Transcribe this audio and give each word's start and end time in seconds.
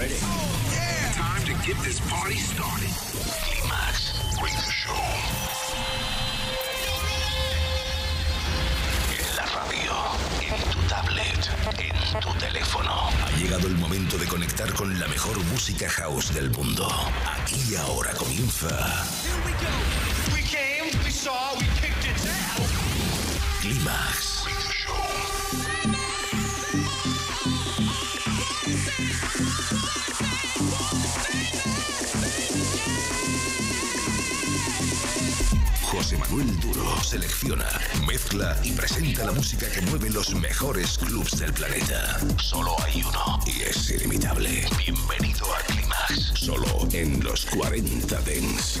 ready? 0.00 0.16
Time 1.12 1.42
to 1.44 1.54
get 1.66 1.76
this 1.84 2.00
party 2.08 2.36
started. 2.36 2.92
Climax 3.44 3.96
Radio 4.40 4.68
Show. 4.80 5.02
En 9.18 9.36
la 9.36 9.46
radio, 9.56 9.92
en 10.48 10.56
tu 10.72 10.78
tablet, 10.88 11.42
en 11.78 12.20
tu 12.20 12.32
teléfono. 12.38 12.92
Ha 13.24 13.30
llegado 13.36 13.66
el 13.66 13.76
momento 13.76 14.16
de 14.16 14.26
conectar 14.26 14.72
con 14.72 14.98
la 14.98 15.06
mejor 15.08 15.38
música 15.52 15.88
house 15.90 16.32
del 16.32 16.50
mundo. 16.50 16.88
Aquí 17.36 17.60
y 17.70 17.76
ahora 17.76 18.12
comienza 18.14 18.68
We 20.32 20.42
came, 20.42 20.90
we 21.04 21.10
saw, 21.10 21.54
we 21.58 21.66
kicked 21.80 22.06
its 22.10 22.26
ass. 22.26 23.60
Climax 23.60 24.29
Selecciona, 37.02 37.66
mezcla 38.06 38.56
y 38.62 38.70
presenta 38.72 39.24
la 39.24 39.32
música 39.32 39.68
que 39.70 39.80
mueve 39.82 40.10
los 40.10 40.34
mejores 40.34 40.98
clubs 40.98 41.38
del 41.38 41.52
planeta. 41.52 42.20
Solo 42.36 42.76
hay 42.84 43.02
uno 43.02 43.40
y 43.46 43.62
es 43.62 43.90
ilimitable. 43.90 44.64
Bienvenido 44.78 45.46
a 45.52 45.58
Climax, 45.62 46.32
solo 46.34 46.88
en 46.92 47.22
los 47.24 47.46
40 47.46 48.20
Dents. 48.22 48.80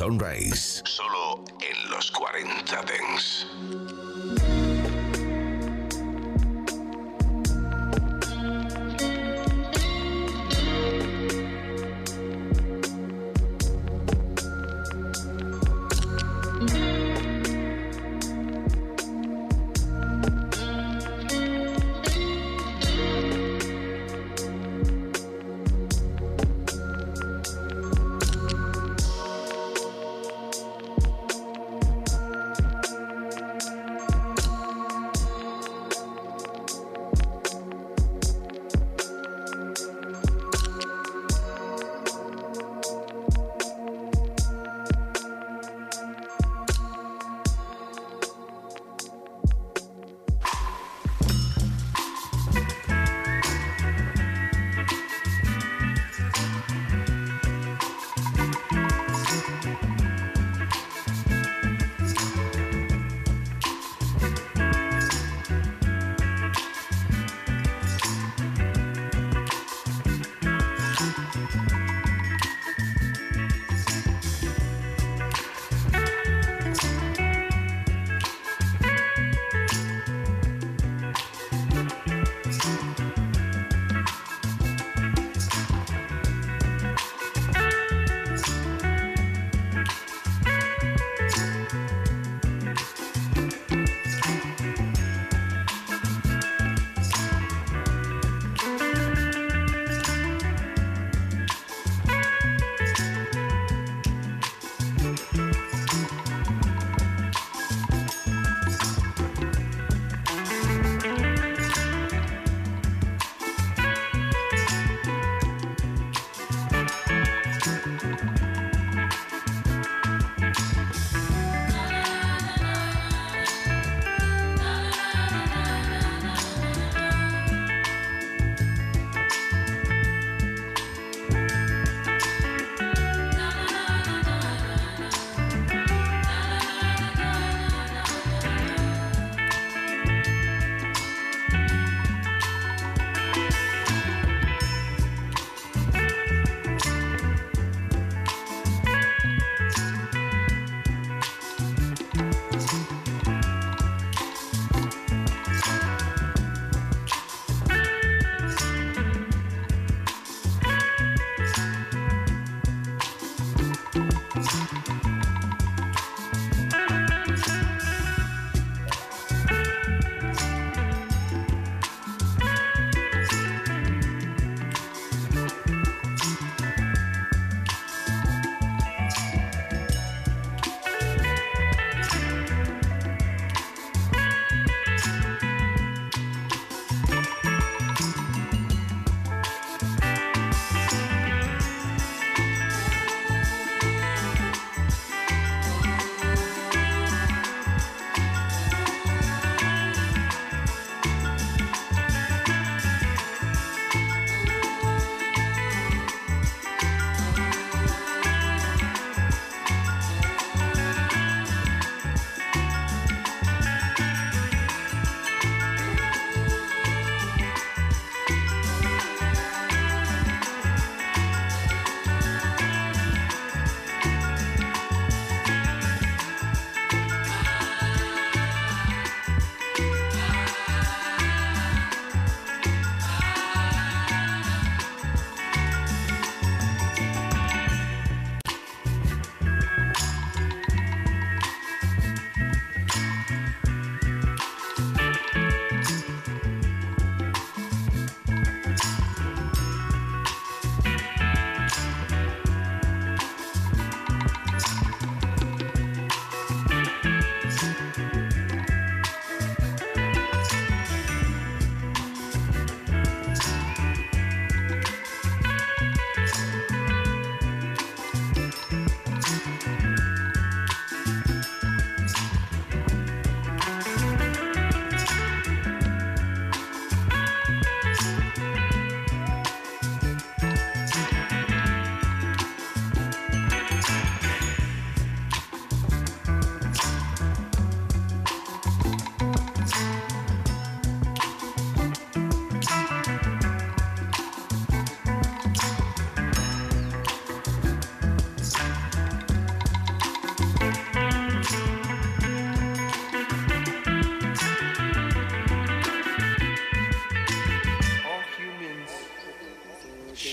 Clímax 0.00 0.82
Sunrise. 0.86 1.09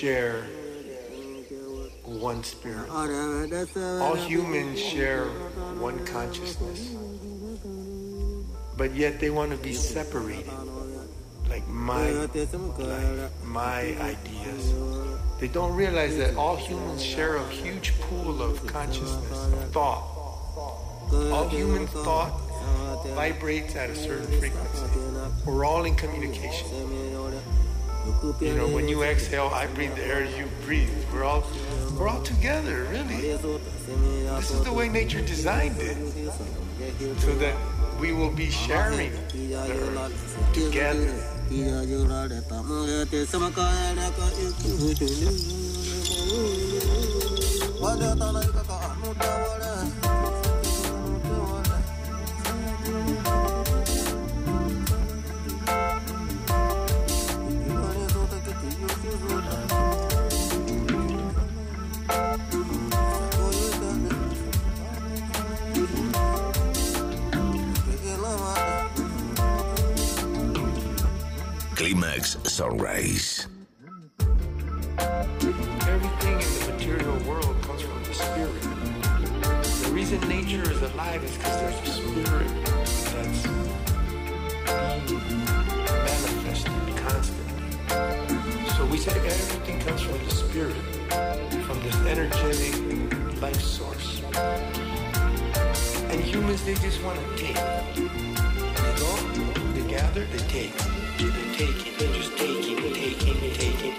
Share 0.08 0.44
one 2.06 2.42
spirit. 2.42 2.90
All 2.90 4.16
humans 4.16 4.80
share 4.80 5.26
one 5.86 6.06
consciousness. 6.06 6.96
But 8.78 8.96
yet 8.96 9.20
they 9.20 9.30
want 9.30 9.52
to 9.52 9.58
be 9.58 9.74
separated. 9.74 10.54
Like 11.50 11.68
my 11.68 12.10
life, 12.12 13.34
my 13.44 13.82
ideas. 14.14 14.74
They 15.42 15.50
don't 15.50 15.76
realize 15.76 16.16
that 16.18 16.38
all 16.38 16.56
humans 16.56 17.04
share 17.04 17.36
a 17.36 17.50
huge 17.50 18.00
pool 18.00 18.42
of 18.42 18.66
consciousness, 18.66 19.40
of 19.54 19.72
thought. 19.72 20.04
All 21.34 21.50
human 21.50 21.86
thought 21.88 22.32
vibrates 23.14 23.76
at 23.76 23.90
a 23.90 23.96
certain 23.96 24.40
frequency. 24.40 24.86
We're 25.46 25.66
all 25.66 25.84
in 25.84 25.96
communication. 25.96 26.68
You 28.40 28.54
know, 28.56 28.68
when 28.68 28.88
you 28.88 29.04
exhale, 29.04 29.50
I 29.54 29.68
breathe 29.68 29.96
the 29.96 30.04
air 30.04 30.24
you 30.24 30.48
breathe. 30.66 30.90
We're 31.12 31.24
all 31.24 31.44
we're 31.98 32.08
all 32.08 32.22
together, 32.22 32.88
really. 32.92 33.34
This 33.34 34.52
is 34.52 34.64
the 34.64 34.74
way 34.74 34.88
nature 34.90 35.22
designed 35.22 35.78
it. 35.80 35.98
So 37.20 37.34
that 37.36 37.56
we 38.00 38.14
will 38.14 38.32
be 38.32 38.50
sharing 38.50 39.12
the 39.34 39.56
earth 39.56 40.54
together. 40.54 41.34
Climax 71.98 72.38
Sunrise. 72.44 73.48
Everything 75.00 76.34
in 76.34 76.54
the 76.60 76.72
material 76.72 77.18
world 77.28 77.60
comes 77.64 77.82
from 77.82 78.04
the 78.04 78.14
spirit. 78.14 78.62
The 79.84 79.90
reason 79.92 80.20
nature 80.30 80.62
is 80.72 80.80
alive 80.80 81.24
is 81.24 81.36
because 81.38 81.60
there's 81.60 81.82
a 81.82 81.92
spirit 81.92 82.52
that's 82.68 83.48
manifested 86.06 86.98
constantly. 86.98 87.62
So 88.78 88.86
we 88.86 89.00
say 89.00 89.18
everything 89.18 89.80
comes 89.80 90.02
from 90.04 90.24
the 90.24 90.30
spirit, 90.30 90.76
from 91.66 91.82
this 91.82 91.96
energetic 92.06 93.42
life 93.42 93.60
source. 93.60 94.22
And 96.12 96.22
humans, 96.22 96.64
they 96.64 96.76
just 96.76 97.02
want 97.04 97.20
to 97.20 97.26
take. 97.38 97.56
They 97.56 98.94
go, 99.00 99.16
they 99.74 99.90
gather, 99.90 100.26
they 100.26 100.48
take. 100.48 100.97
Take 101.58 101.70
it, 101.70 101.98
they 101.98 102.06
take 102.06 102.10
it, 102.10 102.14
just 102.14 102.38
taking, 102.38 102.78
taking, 102.94 103.54
taking. 103.56 103.94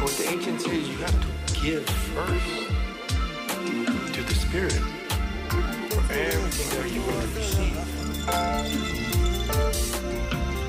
What 0.00 0.12
the 0.12 0.24
ancients 0.30 0.64
say 0.64 0.76
is 0.76 0.88
you 0.88 0.98
have 0.98 1.20
to 1.20 1.26
give 1.60 1.84
first 1.84 2.46
to 4.14 4.22
the 4.22 4.34
spirit 4.34 4.72
for 5.90 6.12
everything 6.12 6.68
that 6.78 6.88
you 6.92 7.00
will 7.00 7.26
receive. 7.34 7.74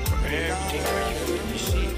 For 0.08 0.26
everything 0.26 0.82
that 0.82 1.06
you 1.12 1.18
will 1.32 1.44
receive. 1.52 1.94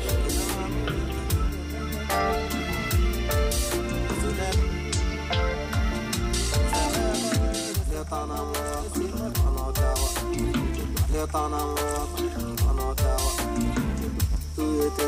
Take 14.87 14.99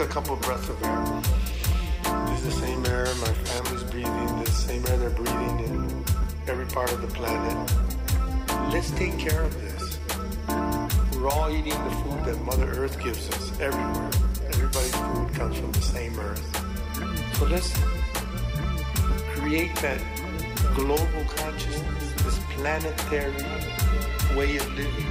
a 0.00 0.06
couple 0.06 0.34
breaths 0.36 0.68
of 0.68 0.82
air. 0.82 1.22
This 2.26 2.40
is 2.40 2.44
the 2.46 2.50
same 2.50 2.84
air 2.86 3.06
my 3.20 3.32
family's 3.44 3.84
breathing, 3.84 4.42
the 4.42 4.50
same 4.50 4.84
air 4.88 4.96
they're 4.96 5.10
breathing 5.10 5.60
in 5.60 6.04
every 6.48 6.66
part 6.66 6.90
of 6.90 7.00
the 7.02 7.08
planet. 7.08 7.72
Let's 8.72 8.90
take 8.90 9.16
care 9.16 9.44
of 9.44 9.54
this. 9.62 9.67
We're 11.20 11.30
all 11.30 11.50
eating 11.50 11.72
the 11.72 11.90
food 11.90 12.24
that 12.26 12.40
Mother 12.44 12.70
Earth 12.76 13.02
gives 13.02 13.28
us 13.30 13.50
everywhere. 13.58 14.10
Everybody's 14.50 14.94
food 14.94 15.34
comes 15.34 15.58
from 15.58 15.72
the 15.72 15.80
same 15.80 16.16
earth. 16.20 17.36
So 17.36 17.46
let's 17.46 17.76
create 19.34 19.74
that 19.82 20.00
global 20.76 21.24
consciousness, 21.36 22.12
this 22.22 22.38
planetary 22.54 23.32
way 24.36 24.58
of 24.58 24.72
living. 24.74 25.06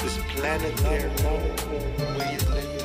This 0.00 0.16
planetary 0.36 1.10
way 1.24 2.36
of 2.36 2.54
living. 2.54 2.84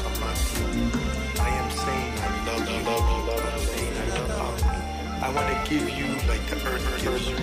I 5.23 5.29
want 5.29 5.47
to 5.47 5.69
give 5.69 5.87
you 5.89 6.07
like 6.27 6.43
the 6.47 6.55
earth 6.67 7.03
gives 7.03 7.29
you. 7.29 7.35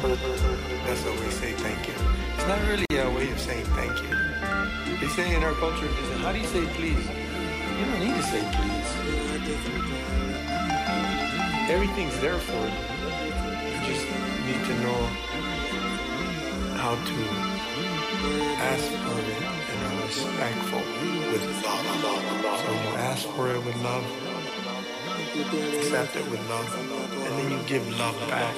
That's 0.85 1.03
how 1.03 1.13
we 1.13 1.31
say 1.31 1.53
thank 1.53 1.87
you. 1.87 1.95
It's 2.35 2.47
not 2.49 2.61
really 2.67 2.87
a 2.91 3.09
way 3.11 3.31
of 3.31 3.39
saying 3.39 3.65
thank 3.79 3.95
you. 4.03 4.11
They 5.01 5.07
say 5.15 5.35
in 5.35 5.45
our 5.45 5.53
culture, 5.55 5.87
how 6.23 6.33
do 6.33 6.39
you 6.41 6.47
say 6.47 6.67
please? 6.75 7.07
You 7.79 7.85
don't 7.87 8.01
need 8.01 8.17
to 8.17 8.23
say 8.25 8.43
please. 8.57 8.91
Everything's 11.71 12.19
there 12.21 12.39
for 12.39 12.53
you. 12.53 12.83
You 13.71 13.81
just 13.87 14.07
need 14.47 14.63
to 14.67 14.75
know 14.83 15.01
how 16.83 16.95
to 16.97 17.19
ask 18.59 18.91
for 19.07 19.19
it 19.21 19.43
and 19.71 19.79
are 19.87 20.07
respectful 20.07 20.83
with 21.31 21.45
love. 21.65 21.85
So 22.59 22.73
ask 22.99 23.29
for 23.37 23.55
it 23.55 23.65
with 23.65 23.77
love, 23.83 24.05
accept 25.41 26.17
it 26.17 26.31
with 26.31 26.41
love, 26.49 26.69
and 26.79 27.39
then 27.39 27.51
you 27.51 27.59
give 27.67 27.87
love 27.99 28.17
back. 28.29 28.55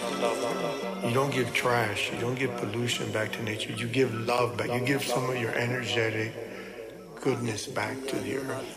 You 1.05 1.13
don't 1.13 1.33
give 1.33 1.53
trash, 1.53 2.11
you 2.13 2.19
don't 2.21 2.35
give 2.37 2.57
pollution 2.57 3.11
back 3.13 3.33
to 3.33 3.43
nature, 3.43 3.73
you 3.73 3.87
give 3.87 4.15
love 4.15 4.57
back. 4.57 4.69
You 4.69 4.81
give 4.81 5.05
some 5.05 5.29
of 5.29 5.37
your 5.37 5.53
energetic 5.53 6.33
goodness 7.21 7.67
back 7.67 7.97
to 8.07 8.17
the 8.17 8.39
earth. 8.39 8.77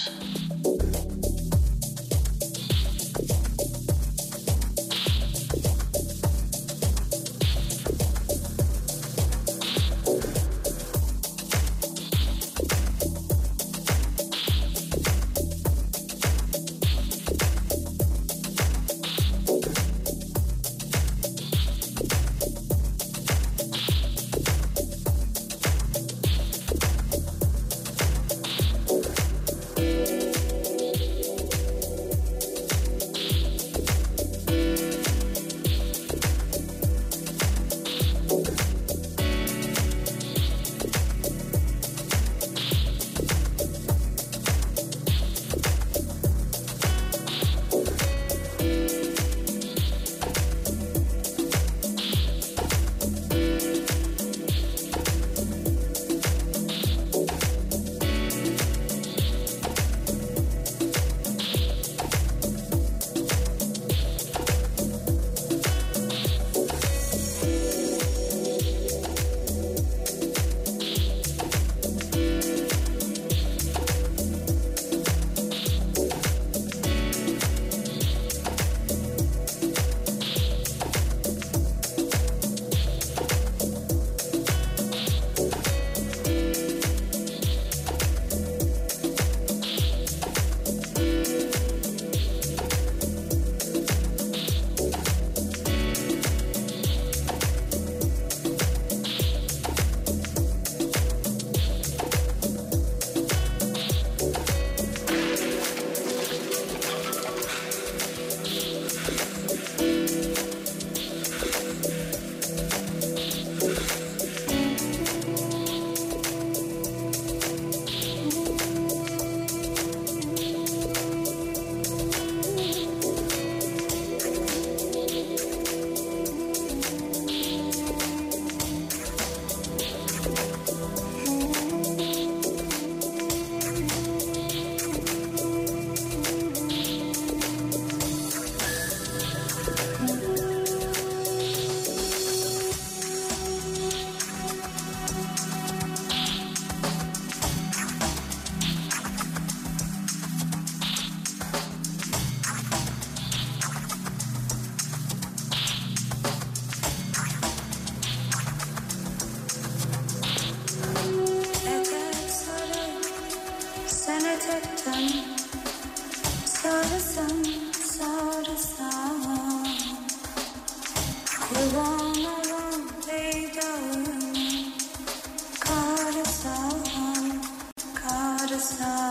last 178.61 178.79
night. 178.79 179.10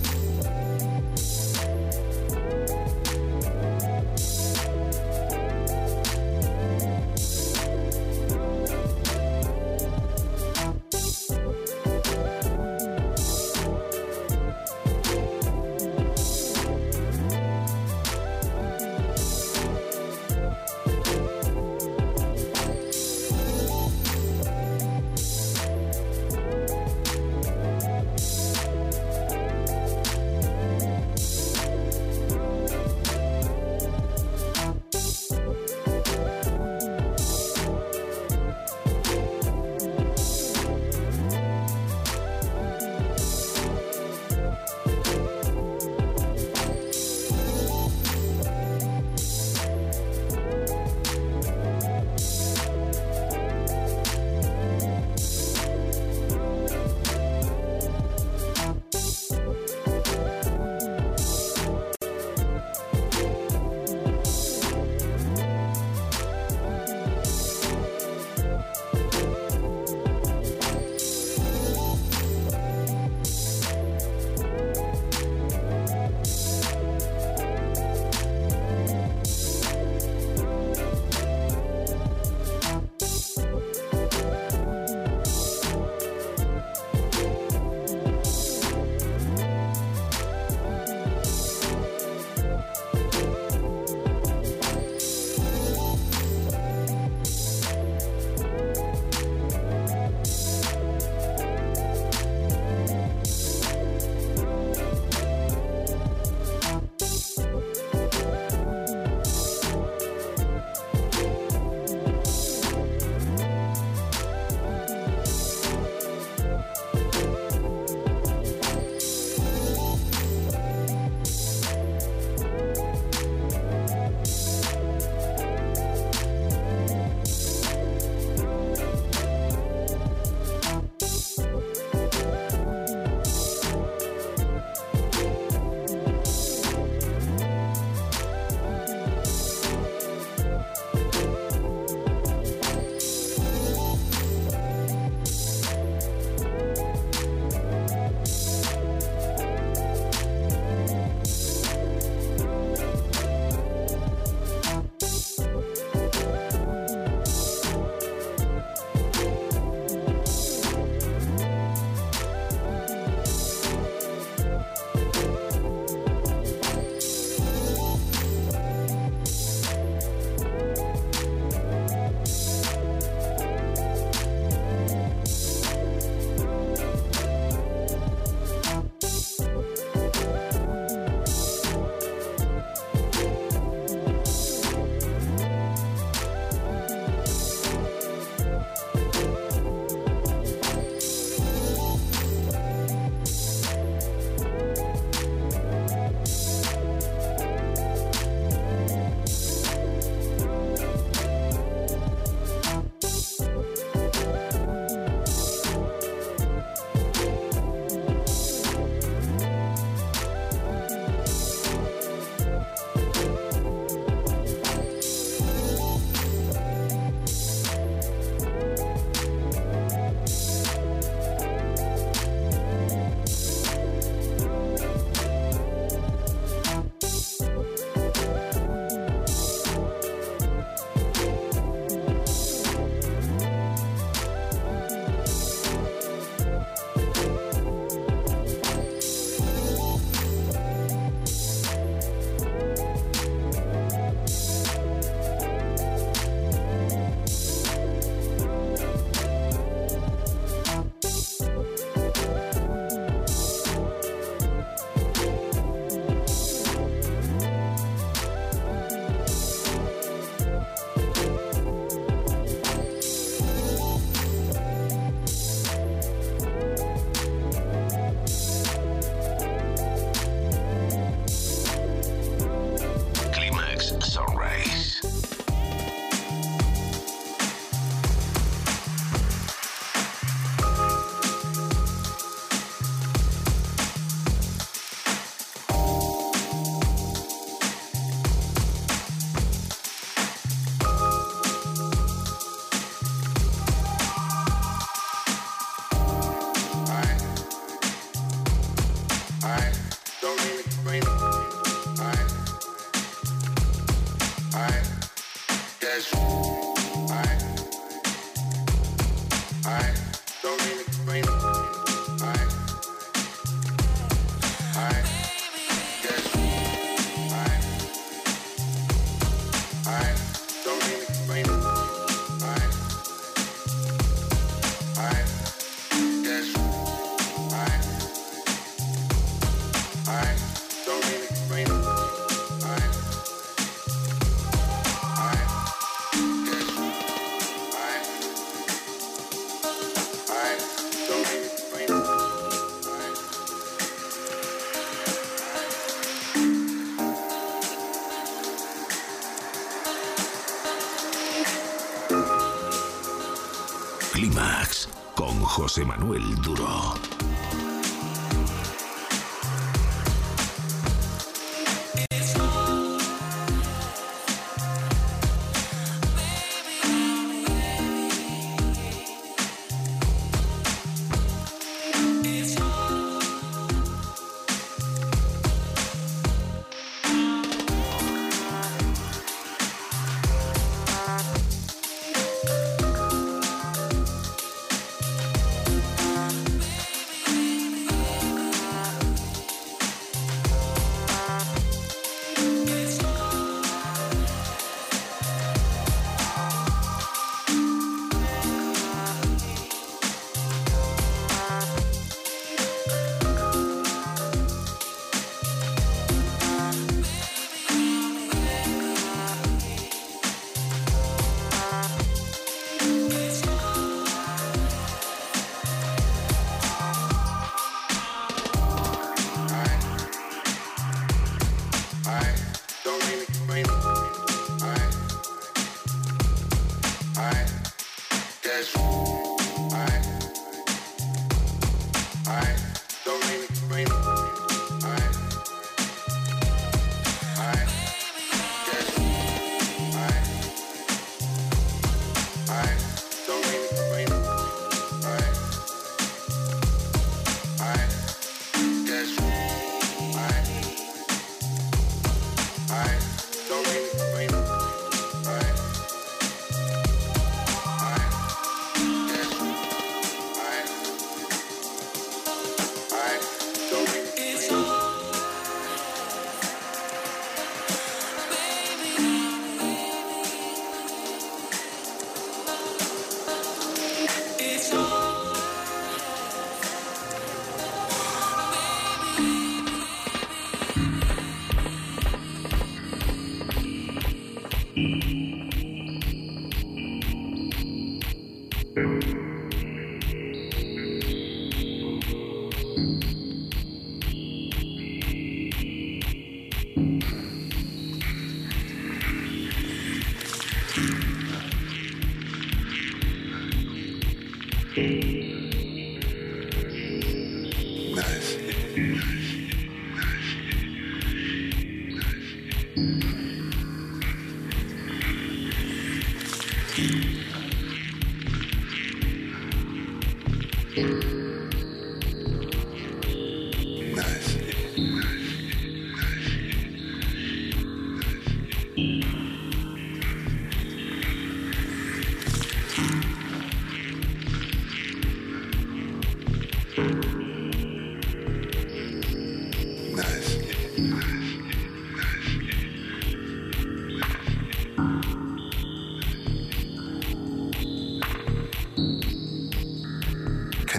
José 355.51 355.83
Manuel 355.83 356.33
Duro. 356.39 357.30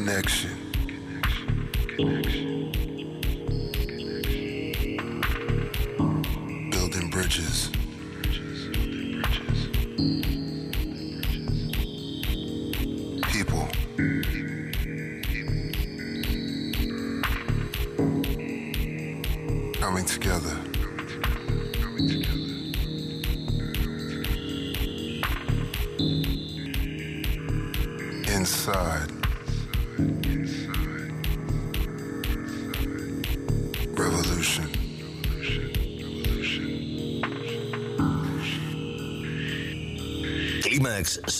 connection. 0.04 0.50
Building 6.70 7.10
bridges. 7.10 7.71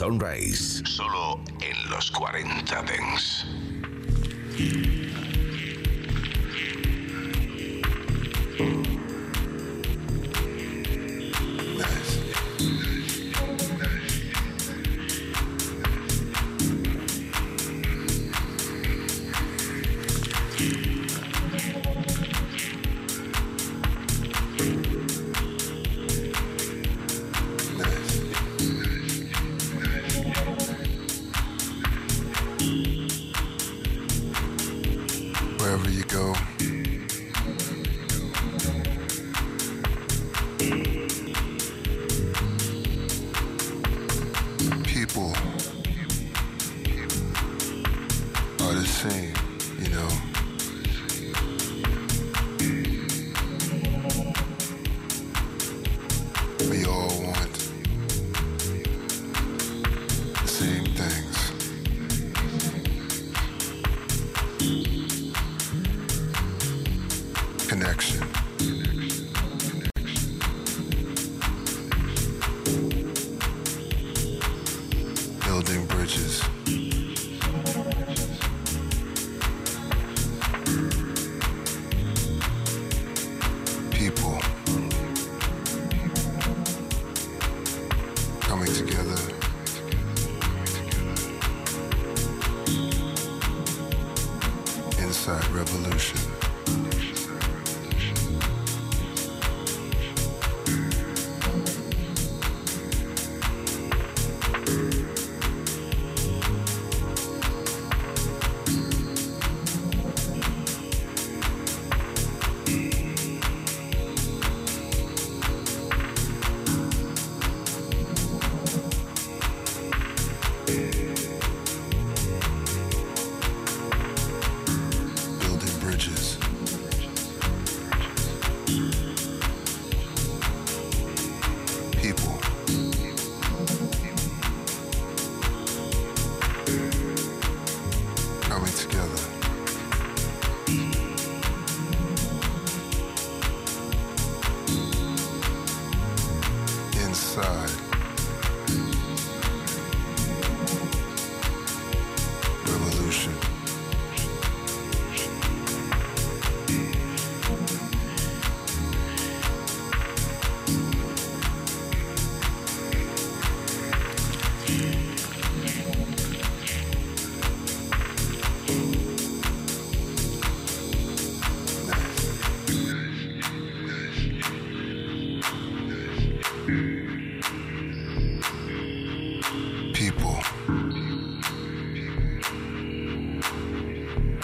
Sunrise. 0.03 0.83
Solo 0.85 1.39
en 1.61 1.89
los 1.89 2.11
40 2.11 2.83
Dents. 2.83 3.02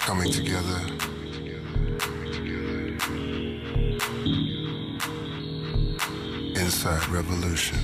Coming 0.09 0.31
together. 0.31 0.81
Inside 6.55 7.07
revolution. 7.09 7.77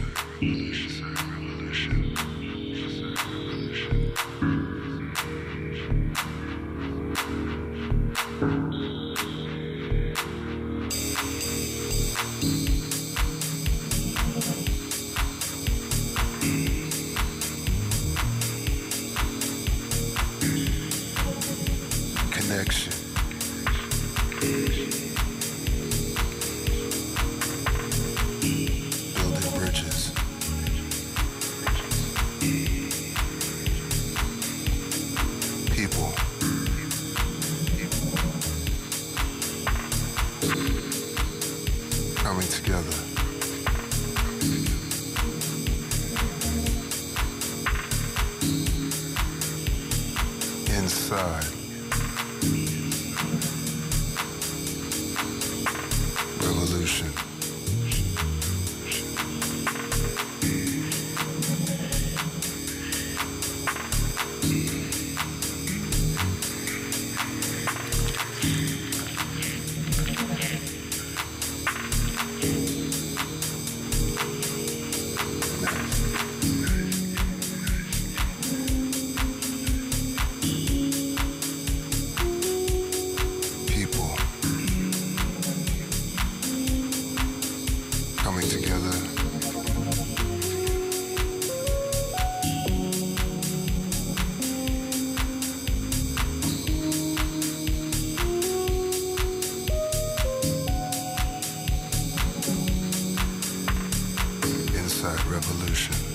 Inside 105.06 105.28
revolution. 105.28 106.15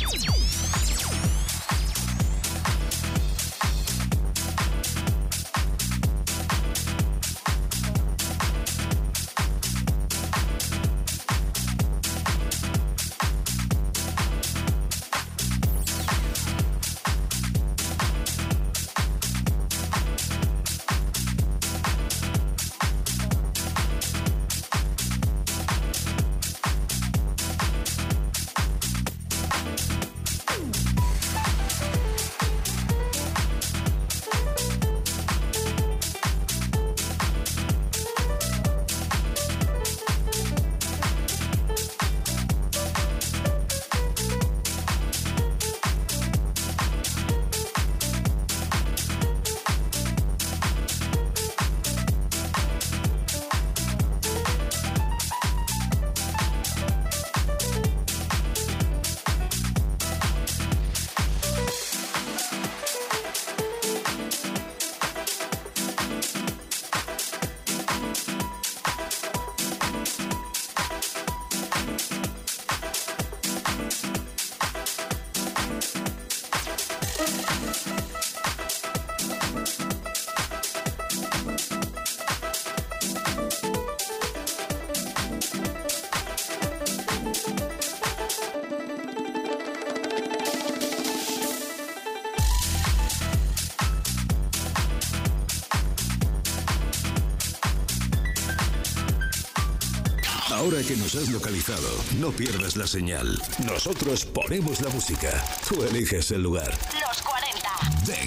Que 100.87 100.97
nos 100.97 101.13
has 101.13 101.29
localizado, 101.29 101.87
no 102.19 102.31
pierdas 102.31 102.75
la 102.75 102.87
señal. 102.87 103.39
Nosotros 103.65 104.25
ponemos 104.25 104.81
la 104.81 104.89
música. 104.89 105.29
Tú 105.69 105.83
eliges 105.83 106.31
el 106.31 106.41
lugar. 106.41 106.75